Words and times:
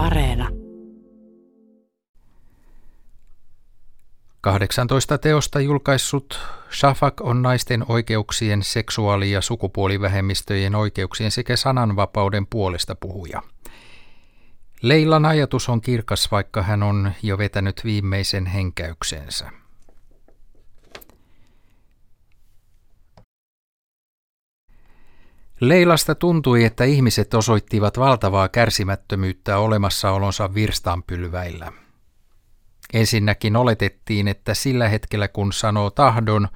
Areena. 0.00 0.48
18 4.40 5.18
teosta 5.18 5.60
julkaissut 5.60 6.40
Shafak 6.72 7.20
on 7.20 7.42
naisten 7.42 7.84
oikeuksien, 7.88 8.62
seksuaali- 8.62 9.30
ja 9.30 9.40
sukupuolivähemmistöjen 9.40 10.74
oikeuksien 10.74 11.30
sekä 11.30 11.56
sananvapauden 11.56 12.46
puolesta 12.46 12.94
puhuja. 12.94 13.42
Leilan 14.82 15.24
ajatus 15.24 15.68
on 15.68 15.80
kirkas, 15.80 16.30
vaikka 16.30 16.62
hän 16.62 16.82
on 16.82 17.12
jo 17.22 17.38
vetänyt 17.38 17.80
viimeisen 17.84 18.46
henkäyksensä. 18.46 19.50
Leilasta 25.60 26.14
tuntui, 26.14 26.64
että 26.64 26.84
ihmiset 26.84 27.34
osoittivat 27.34 27.98
valtavaa 27.98 28.48
kärsimättömyyttä 28.48 29.58
olemassaolonsa 29.58 30.54
virstanpylväillä. 30.54 31.72
Ensinnäkin 32.92 33.56
oletettiin, 33.56 34.28
että 34.28 34.54
sillä 34.54 34.88
hetkellä 34.88 35.28
kun 35.28 35.52
sanoo 35.52 35.90
tahdon, 35.90 36.48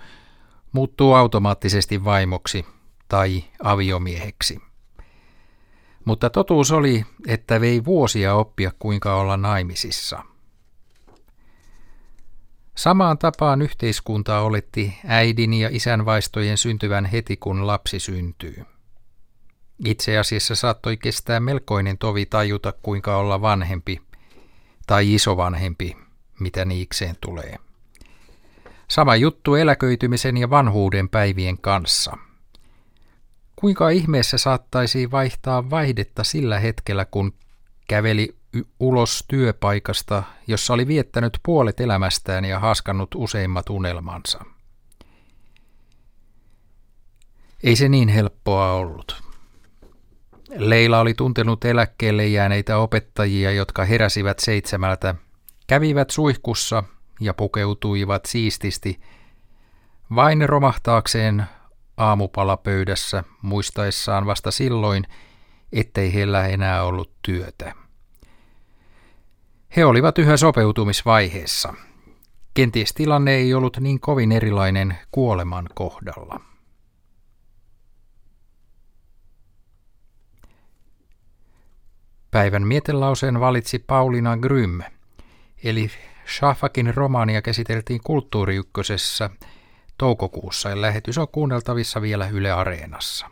muuttuu 0.73 1.15
automaattisesti 1.15 2.05
vaimoksi 2.05 2.67
tai 3.09 3.45
aviomieheksi. 3.63 4.59
Mutta 6.05 6.31
totuus 6.31 6.73
oli, 6.73 7.05
että 7.27 7.61
vei 7.61 7.85
vuosia 7.85 8.35
oppia 8.35 8.73
kuinka 8.79 9.17
olla 9.17 9.37
naimisissa. 9.37 10.23
Samaan 12.75 13.19
tapaan 13.19 13.63
yhteiskunta 13.63 14.41
oletti 14.41 14.99
äidin 15.07 15.55
ja 15.55 15.69
isän 15.73 16.05
vaistojen 16.05 16.59
syntyvän 16.59 17.05
heti 17.05 17.37
kun 17.37 17.67
lapsi 17.67 18.01
syntyy. 18.01 18.65
Itse 19.85 20.19
asiassa 20.19 20.55
saattoi 20.55 20.97
kestää 20.97 21.41
melkoinen 21.41 21.99
tovi 21.99 22.27
tajuta, 22.27 22.73
kuinka 22.83 23.17
olla 23.17 23.41
vanhempi 23.41 24.01
tai 24.87 25.15
isovanhempi, 25.15 25.97
mitä 26.41 26.65
niikseen 26.65 27.17
tulee. 27.21 27.57
Sama 28.89 29.17
juttu 29.17 29.55
eläköitymisen 29.55 30.37
ja 30.37 30.51
vanhuuden 30.51 31.09
päivien 31.09 31.59
kanssa. 31.59 32.17
Kuinka 33.57 33.89
ihmeessä 33.89 34.39
saattaisi 34.39 35.11
vaihtaa 35.11 35.71
vaihdetta 35.71 36.25
sillä 36.25 36.59
hetkellä, 36.61 37.05
kun 37.05 37.35
käveli 37.89 38.37
ulos 38.81 39.25
työpaikasta, 39.29 40.23
jossa 40.47 40.75
oli 40.75 40.87
viettänyt 40.87 41.39
puolet 41.43 41.81
elämästään 41.81 42.45
ja 42.45 42.59
haskannut 42.59 43.15
useimmat 43.15 43.71
unelmansa. 43.71 44.45
Ei 47.63 47.77
se 47.77 47.89
niin 47.89 48.09
helppoa 48.09 48.73
ollut. 48.73 49.24
Leila 50.57 51.01
oli 51.01 51.15
tuntenut 51.15 51.65
eläkkeelle 51.65 52.27
jääneitä 52.27 52.79
opettajia, 52.79 53.51
jotka 53.51 53.85
heräsivät 53.85 54.39
seitsemältä, 54.39 55.15
kävivät 55.67 56.11
suihkussa 56.11 56.85
ja 57.21 57.35
pukeutuivat 57.35 58.25
siististi, 58.25 59.01
vain 60.15 60.49
romahtaakseen 60.49 61.45
aamupalapöydässä 61.97 63.25
muistaessaan 63.43 64.27
vasta 64.27 64.51
silloin, 64.51 65.05
ettei 65.73 66.15
heillä 66.15 66.47
enää 66.47 66.85
ollut 66.85 67.11
työtä. 67.23 67.75
He 69.77 69.85
olivat 69.85 70.19
yhä 70.19 70.37
sopeutumisvaiheessa. 70.37 71.75
Kenties 72.55 72.93
tilanne 72.93 73.35
ei 73.35 73.55
ollut 73.55 73.77
niin 73.81 74.01
kovin 74.01 74.33
erilainen 74.33 74.99
kuoleman 75.11 75.69
kohdalla. 75.75 76.54
Päivän 82.35 82.67
mietelauseen 82.67 83.41
valitsi 83.41 83.79
Paulina 83.79 84.37
Grym, 84.37 84.81
eli 85.65 85.91
Shafakin 86.39 86.95
romaania 86.95 87.43
käsiteltiin 87.43 88.01
Kulttuuriykkösessä 88.05 89.31
toukokuussa 89.99 90.69
ja 90.69 90.81
lähetys 90.81 91.19
on 91.19 91.29
kuunneltavissa 91.29 92.03
vielä 92.03 92.29
Yle 92.29 92.51
Areenassa. 92.53 93.27